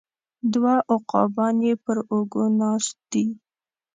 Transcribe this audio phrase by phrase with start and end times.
[0.53, 3.25] دوه عقابان یې پر اوږو ناست دي